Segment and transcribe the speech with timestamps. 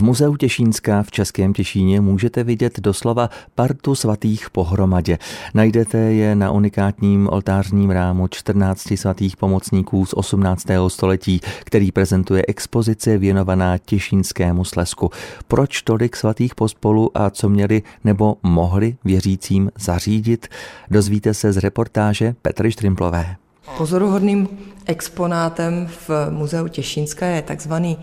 [0.00, 5.18] V muzeu Těšínská v Českém Těšíně můžete vidět doslova partu svatých pohromadě.
[5.54, 10.66] Najdete je na unikátním oltářním rámu 14 svatých pomocníků z 18.
[10.88, 15.10] století, který prezentuje expozice věnovaná Těšínskému slesku.
[15.48, 20.48] Proč tolik svatých pospolu a co měli nebo mohli věřícím zařídit,
[20.90, 23.36] dozvíte se z reportáže Petry Štrimplové.
[23.78, 24.48] Pozoruhodným
[24.86, 27.98] exponátem v muzeu Těšínska je takzvaný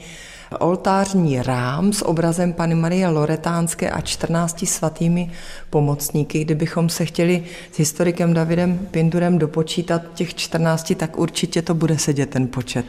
[0.59, 5.31] oltářní rám s obrazem Pany Marie Loretánské a 14 svatými
[5.69, 6.43] pomocníky.
[6.43, 12.29] Kdybychom se chtěli s historikem Davidem Pindurem dopočítat těch 14, tak určitě to bude sedět
[12.29, 12.85] ten počet.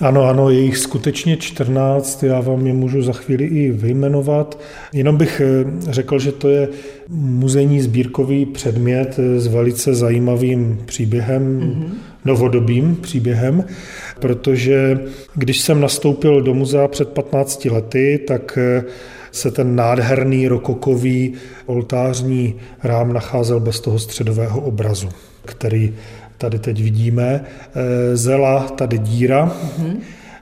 [0.00, 4.58] Ano, ano, je jich skutečně 14, já vám je můžu za chvíli i vyjmenovat.
[4.92, 6.68] Jenom bych eh, řekl, že to je
[7.08, 12.15] muzejní sbírkový předmět s velice zajímavým příběhem, mm-hmm.
[12.26, 13.64] Novodobým příběhem,
[14.20, 14.98] protože
[15.34, 18.58] když jsem nastoupil do muzea před 15 lety, tak
[19.36, 21.32] se ten nádherný rokokový
[21.66, 25.08] oltářní rám nacházel bez toho středového obrazu,
[25.44, 25.94] který
[26.38, 27.44] tady teď vidíme.
[27.44, 29.96] Eh, zela tady díra, mm-hmm.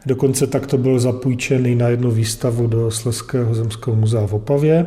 [0.06, 4.86] dokonce takto byl zapůjčený na jednu výstavu do Sleského zemského muzea v Opavě.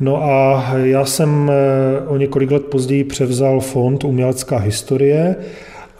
[0.00, 5.36] No a já jsem eh, o několik let později převzal fond Umělecká historie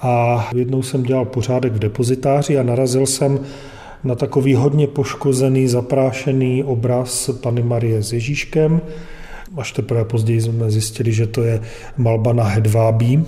[0.02, 3.40] a jednou jsem dělal pořádek v depozitáři a narazil jsem
[4.04, 8.80] na takový hodně poškozený, zaprášený obraz Pany Marie s Ježíškem.
[9.56, 11.60] Až teprve později jsme zjistili, že to je
[11.96, 13.24] malba na hedvábí.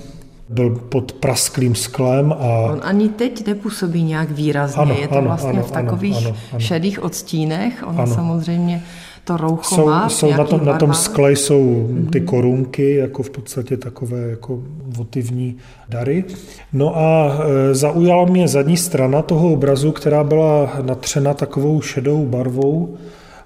[0.49, 2.73] Byl pod prasklým sklem a...
[2.73, 4.83] On ani teď nepůsobí nějak výrazně.
[4.83, 7.85] Ano, je to ano, vlastně ano, v takových ano, ano, šedých odstínech.
[7.87, 8.15] On ano.
[8.15, 8.83] samozřejmě
[9.31, 12.29] to roucho jsou, má jsou na, tom, na tom skle jsou ty mhm.
[12.29, 15.57] korunky, jako v podstatě takové jako votivní
[15.89, 16.25] dary.
[16.73, 17.39] No a
[17.71, 22.97] e, zaujala mě zadní strana toho obrazu, která byla natřena takovou šedou barvou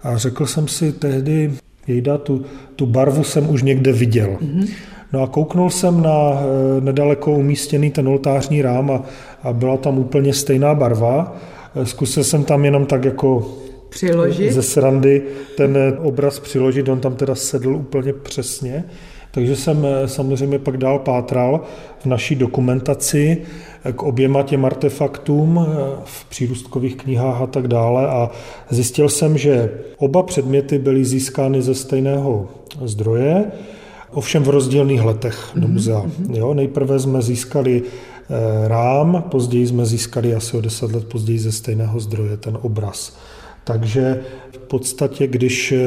[0.03, 1.53] a řekl jsem si tehdy,
[1.87, 2.45] jejda, tu,
[2.77, 4.37] tu barvu jsem už někde viděl.
[4.41, 4.69] Mm-hmm.
[5.13, 9.03] No a kouknul jsem na e, nedaleko umístěný ten oltářní rám a,
[9.43, 11.37] a byla tam úplně stejná barva.
[11.75, 13.47] E, zkusil jsem tam jenom tak jako
[13.95, 14.53] přiložit?
[14.53, 15.23] Ze srandy
[15.57, 18.85] ten obraz přiložit, on tam teda sedl úplně přesně.
[19.35, 21.61] Takže jsem eh, samozřejmě pak dál pátral
[22.01, 23.39] v naší dokumentaci
[23.85, 28.31] eh, k oběma těm artefaktům eh, v přírůstkových knihách a tak dále a
[28.71, 32.49] zjistil jsem, že oba předměty byly získány ze stejného
[32.85, 33.45] zdroje,
[34.11, 36.01] ovšem v rozdílných letech do mhm, muzea.
[36.01, 36.37] Mm-hmm.
[36.37, 37.83] Jo, nejprve jsme získali
[38.67, 43.17] rám, později jsme získali asi o deset let později ze stejného zdroje ten obraz.
[43.65, 44.21] Takže
[44.53, 45.79] v podstatě, když eh,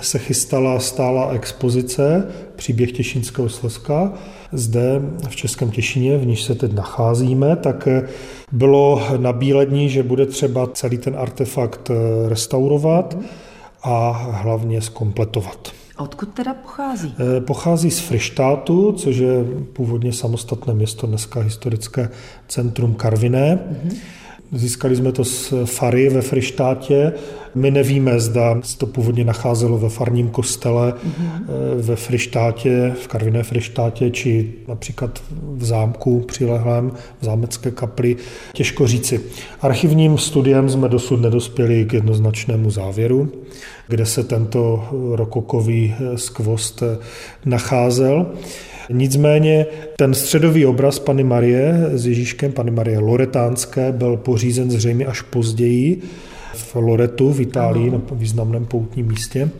[0.00, 4.12] se chystala stála expozice Příběh Těšínského Slezska,
[4.52, 8.08] zde v Českém Těšině, v níž se teď nacházíme, tak eh,
[8.52, 13.18] bylo nabílední, že bude třeba celý ten artefakt eh, restaurovat
[13.82, 14.10] a
[14.42, 15.72] hlavně zkompletovat.
[15.98, 17.14] Odkud teda pochází?
[17.46, 22.08] Pochází z Frištátu, což je původně samostatné město, dneska historické
[22.48, 23.56] centrum Karviné.
[23.56, 23.96] Mm-hmm.
[24.52, 27.12] Získali jsme to z Fary ve Frištátě.
[27.56, 31.44] My nevíme, zda se to původně nacházelo ve farním kostele mm-hmm.
[31.76, 35.22] ve Frištátě, v Karviné Frištátě, či například
[35.54, 38.16] v zámku přilehlém, v zámecké kapli.
[38.52, 39.20] Těžko říci.
[39.60, 43.32] Archivním studiem jsme dosud nedospěli k jednoznačnému závěru,
[43.88, 46.82] kde se tento rokokový skvost
[47.44, 48.26] nacházel.
[48.90, 49.66] Nicméně
[49.98, 56.02] ten středový obraz Pany Marie s Ježíškem, Pany Marie Loretánské, byl pořízen zřejmě až později
[56.56, 59.50] v Loretu v Itálii, na významném poutním místě,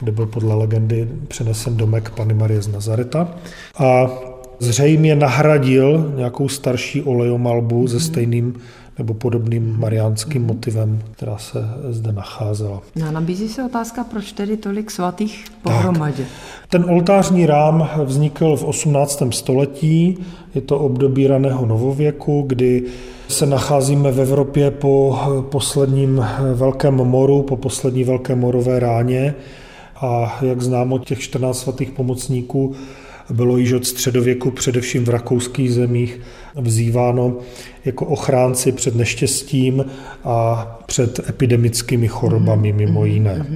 [0.00, 3.34] kde byl podle legendy přenesen domek Pany Marie z Nazareta.
[3.78, 4.10] A
[4.58, 8.54] zřejmě nahradil nějakou starší olejomalbu se stejným
[8.98, 11.58] nebo podobným mariánským motivem, která se
[11.90, 12.82] zde nacházela.
[12.96, 16.24] No nabízí se otázka, proč tedy tolik svatých pohromadě?
[16.68, 19.22] Ten oltářní rám vznikl v 18.
[19.30, 20.18] století,
[20.54, 22.82] je to období raného novověku, kdy
[23.28, 25.18] se nacházíme v Evropě po
[25.50, 29.34] posledním velkém moru, po poslední velké morové ráně
[29.96, 32.74] a jak známo těch 14 svatých pomocníků
[33.30, 36.20] bylo již od středověku především v rakouských zemích
[36.56, 37.36] vzýváno
[37.84, 39.84] jako ochránci před neštěstím
[40.24, 43.46] a před epidemickými chorobami mimo jiné.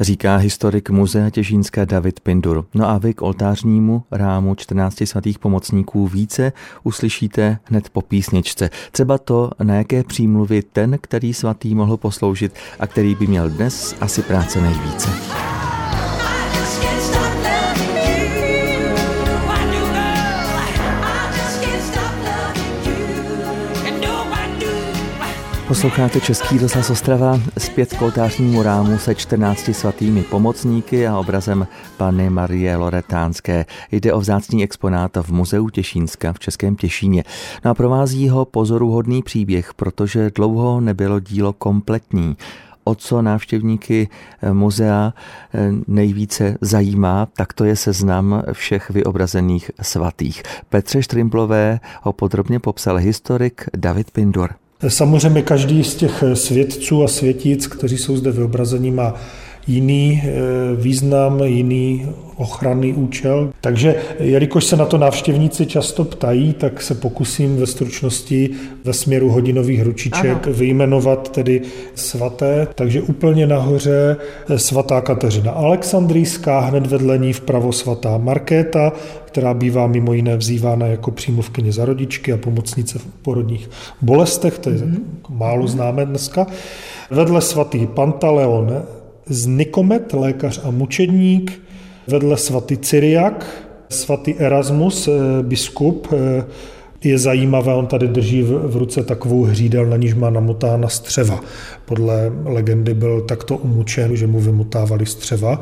[0.00, 2.64] Říká historik muzea Těžínské David Pindur.
[2.74, 6.52] No a vy k oltářnímu rámu 14 svatých pomocníků více
[6.84, 8.70] uslyšíte hned po písničce.
[8.92, 13.96] Třeba to, na jaké přímluvy ten, který svatý mohl posloužit a který by měl dnes
[14.00, 15.08] asi práce nejvíce.
[25.68, 31.66] Posloucháte Český rozhlas Ostrava zpět k oltářnímu rámu se 14 svatými pomocníky a obrazem
[31.96, 33.66] Panny Marie Loretánské.
[33.92, 37.24] Jde o vzácný exponát v Muzeu Těšínska v Českém Těšíně.
[37.64, 42.36] No a provází ho pozoruhodný příběh, protože dlouho nebylo dílo kompletní
[42.84, 44.08] o co návštěvníky
[44.52, 45.14] muzea
[45.86, 50.42] nejvíce zajímá, tak to je seznam všech vyobrazených svatých.
[50.68, 54.54] Petře Štrimplové ho podrobně popsal historik David Pindor.
[54.88, 59.14] Samozřejmě každý z těch svědců a světic, kteří jsou zde vyobrazeni, má
[59.66, 60.30] jiný eh,
[60.76, 63.52] význam, jiný ochranný účel.
[63.60, 68.50] Takže jelikož se na to návštěvníci často ptají, tak se pokusím ve stručnosti
[68.84, 70.56] ve směru hodinových ručiček ano.
[70.56, 71.62] vyjmenovat tedy
[71.94, 72.68] svaté.
[72.74, 74.16] Takže úplně nahoře
[74.56, 78.92] svatá Kateřina Alexandrijská, hned vedle ní vpravo svatá Markéta,
[79.24, 83.70] která bývá mimo jiné vzývána jako přímluvkyně za rodičky a pomocnice v porodních
[84.02, 85.00] bolestech, to je mm-hmm.
[85.28, 86.46] málo známé dneska.
[87.10, 88.82] Vedle svatý Pantaleon
[89.28, 91.62] z Nikomet, lékař a mučedník,
[92.06, 93.46] vedle svatý Cyriak,
[93.88, 95.12] svatý Erasmus, eh,
[95.42, 96.44] biskup, eh,
[97.04, 101.40] je zajímavé, on tady drží v, ruce takovou hřídel, na níž má namotána střeva.
[101.84, 105.60] Podle legendy byl takto umučen, že mu vymotávali střeva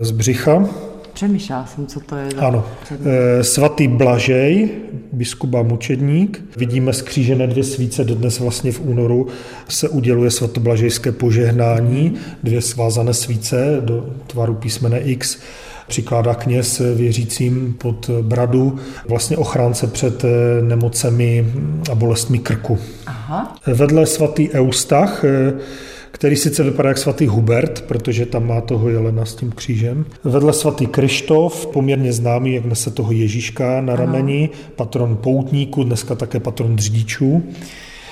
[0.00, 0.68] z břicha.
[1.12, 2.28] Přemýšlel jsem, co to je.
[2.38, 2.64] Ano.
[2.90, 4.68] Eh, svatý Blažej,
[5.12, 6.44] biskup a mučedník.
[6.56, 9.26] Vidíme skřížené dvě svíce, dnes vlastně v únoru
[9.68, 15.38] se uděluje svatoblažejské požehnání, dvě svázané svíce do tvaru písmene X
[15.92, 20.28] přikládá kněz věřícím pod bradu vlastně ochránce před eh,
[20.62, 21.52] nemocemi
[21.90, 22.78] a bolestmi krku.
[23.06, 23.56] Aha.
[23.66, 25.52] Vedle svatý Eustach eh,
[26.12, 30.04] který sice vypadá jak svatý Hubert, protože tam má toho jelena s tím křížem.
[30.24, 36.40] Vedle svatý Krištof, poměrně známý, jak nese toho Ježíška na rameni, patron poutníků, dneska také
[36.40, 37.42] patron dřidičů.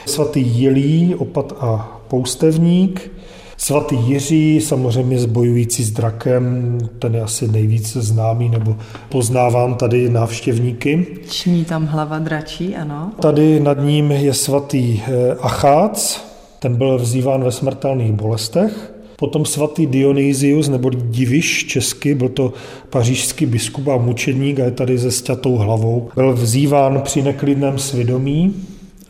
[0.07, 3.11] Svatý Jilí, opat a poustevník.
[3.57, 8.77] Svatý Jiří, samozřejmě zbojující s drakem, ten je asi nejvíc známý, nebo
[9.09, 11.07] poznávám tady návštěvníky.
[11.29, 13.13] Ční tam hlava dračí, ano.
[13.21, 16.30] Tady nad ním je svatý eh, Achác,
[16.61, 18.93] ten byl vzýván ve smrtelných bolestech.
[19.17, 22.53] Potom svatý Dionysius, nebo Diviš česky, byl to
[22.91, 26.09] pařížský biskup a mučedník a je tady se sťatou hlavou.
[26.15, 28.55] Byl vzýván při neklidném svědomí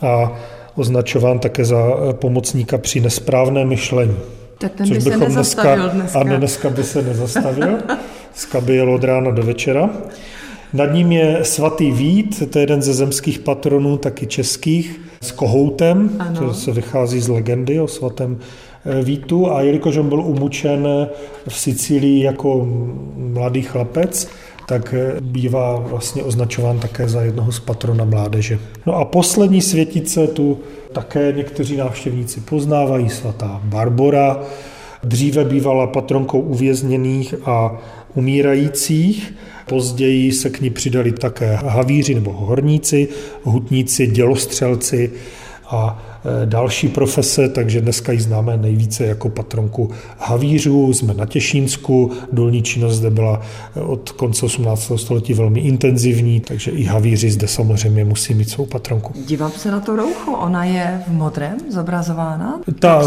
[0.01, 0.33] a
[0.75, 1.83] označován také za
[2.13, 4.17] pomocníka při nesprávné myšlení.
[4.59, 6.21] Tak ten Což by se nezastavil dneska, dneska.
[6.21, 7.79] A dneska by se nezastavil.
[8.33, 9.91] Dneska by jel od rána do večera.
[10.73, 16.11] Nad ním je svatý Vít, to je jeden ze zemských patronů, taky českých, s kohoutem,
[16.19, 16.41] ano.
[16.41, 18.39] to se vychází z legendy o svatém
[18.85, 20.89] eh, Vítu a jelikož on byl umučen
[21.49, 22.69] v Sicílii jako
[23.17, 24.29] mladý chlapec,
[24.67, 28.59] tak eh, bývá vlastně označován také za jednoho z patrona mládeže.
[28.87, 30.59] No a poslední světice tu
[30.93, 34.41] také někteří návštěvníci poznávají, svatá Barbora,
[35.05, 37.79] dříve bývala patronkou uvězněných a
[38.15, 39.35] umírajících,
[39.71, 43.09] Později se k ní přidali také havíři nebo horníci,
[43.43, 45.11] hutníci, dělostřelci
[45.67, 46.03] a
[46.45, 50.93] další profese, takže dneska ji známe nejvíce jako patronku havířů.
[50.93, 53.41] Jsme na Těšínsku, dolní činnost zde byla
[53.77, 54.93] e, od konce 18.
[54.97, 59.13] století velmi intenzivní, takže i havíři zde samozřejmě musí mít svou patronku.
[59.27, 62.61] Dívám se na to rouchu, ona je v modrém zobrazována?
[62.79, 63.03] Ta,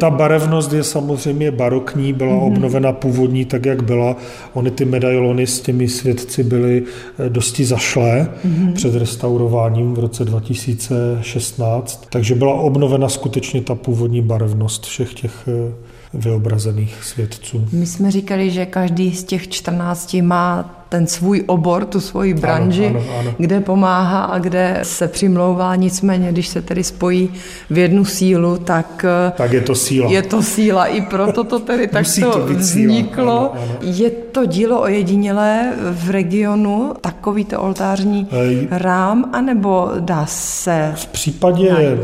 [0.00, 2.46] ta barevnost je samozřejmě barokní, byla mm-hmm.
[2.46, 4.16] obnovena původní tak, jak byla.
[4.52, 6.82] Ony ty medailony s těmi svědci byly
[7.26, 8.72] e, dosti zašlé mm-hmm.
[8.72, 15.72] před restaurováním v roce 2016, takže byla obnovena skutečně ta původní barevnost všech těch eh,
[16.14, 17.68] vyobrazených svědců.
[17.72, 22.86] My jsme říkali, že každý z těch 14 má ten svůj obor, tu svoji branži,
[22.86, 23.34] ano, ano, ano.
[23.38, 25.76] kde pomáhá a kde se přimlouvá.
[25.76, 27.30] Nicméně, když se tedy spojí
[27.70, 30.10] v jednu sílu, tak, eh, tak je to síla.
[30.10, 30.86] Je to síla.
[30.86, 33.52] I proto to tedy takto to vzniklo.
[33.52, 33.78] Ano, ano.
[33.80, 36.94] Je to dílo ojedinělé v regionu,
[37.28, 38.28] takovýto oltářní
[38.70, 41.98] rám, anebo dá se V případě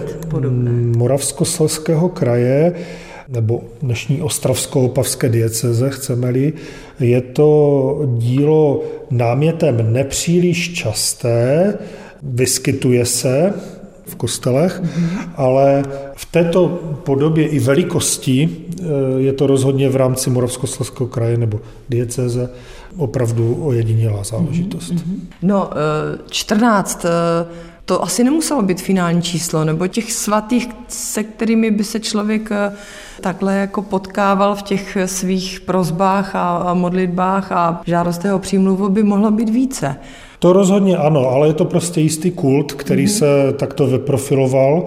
[0.97, 2.73] Moravskoslezského kraje
[3.29, 6.53] nebo dnešní ostravsko-opavské dieceze, chceme-li,
[7.01, 11.75] je to dílo námětem nepříliš časté,
[12.23, 13.55] vyskytuje se
[14.07, 14.83] v kostelech,
[15.37, 15.85] ale
[16.17, 16.69] v této
[17.05, 18.85] podobě i velikosti eh,
[19.17, 22.51] je to rozhodně v rámci Moravskoslezského kraje nebo dieceze
[22.97, 24.93] opravdu ojedinělá záležitost.
[24.93, 25.21] Mm-hmm.
[25.43, 25.71] No,
[26.31, 27.07] 14
[27.85, 32.73] to asi nemuselo být finální číslo, nebo těch svatých, se kterými by se člověk eh,
[33.21, 39.49] takhle jako potkával v těch svých prozbách a modlitbách a žádostého přímluvu by mohlo být
[39.49, 39.97] více.
[40.45, 43.19] To rozhodně ano, ale je to prostě jistý kult, který mm-hmm.
[43.19, 44.85] se takto vyprofiloval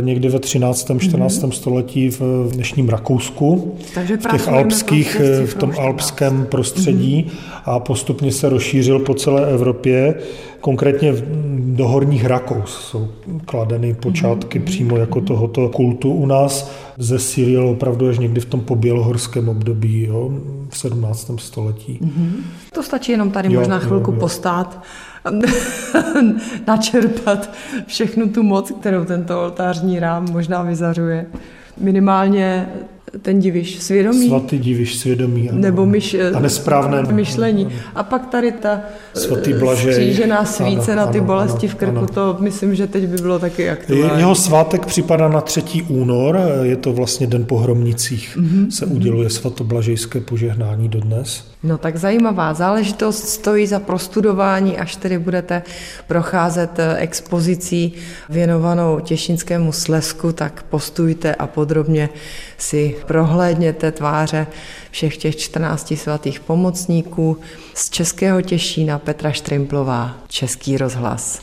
[0.00, 0.90] někdy ve 13.
[0.98, 1.34] 14.
[1.34, 1.50] Mm-hmm.
[1.50, 7.60] století v dnešním Rakousku, Takže v těch alpských, prostě v tom alpském prostředí mm-hmm.
[7.64, 10.14] a postupně se rozšířil po celé Evropě.
[10.60, 11.14] Konkrétně
[11.58, 13.08] do Horních Rakous jsou
[13.44, 14.64] kladeny počátky mm-hmm.
[14.64, 16.70] přímo jako tohoto kultu u nás.
[16.98, 20.30] Zesílil opravdu až někdy v tom pobělohorském období, jo,
[20.68, 21.30] v 17.
[21.38, 21.98] století.
[22.02, 22.32] Mm-hmm.
[22.72, 24.20] To stačí jenom tady jo, možná chvilku jo, jo.
[24.20, 24.82] postát
[26.66, 27.50] načerpat
[27.86, 31.26] všechnu tu moc, kterou tento oltářní rám možná vyzařuje.
[31.78, 32.68] Minimálně
[33.22, 34.28] ten diviš svědomí.
[34.28, 35.50] Svatý diviš svědomí.
[35.50, 35.58] Ano.
[35.60, 37.68] Nebo myš, a nesprávné myšlení.
[37.94, 38.80] A pak tady ta
[39.14, 39.92] Svatý blažej.
[39.92, 42.06] střížená svíce ano, na ty ano, bolesti ano, v krku, ano.
[42.06, 44.18] to myslím, že teď by bylo taky aktuální.
[44.20, 45.62] Jeho svátek připadá na 3.
[45.88, 48.38] únor, je to vlastně den po hromnicích.
[48.40, 48.68] Mm-hmm.
[48.68, 51.52] Se uděluje svatoblažejské požehnání dodnes.
[51.62, 55.62] No tak zajímavá záležitost, stojí za prostudování, až tedy budete
[56.06, 57.92] procházet eh, expozicí
[58.28, 62.08] věnovanou Těšinskému slesku, tak postujte a podrobně
[62.58, 64.46] si prohlédněte tváře
[64.90, 67.38] všech těch 14 svatých pomocníků.
[67.74, 71.40] Z Českého Těšína Petra Štrimplová, Český rozhlas.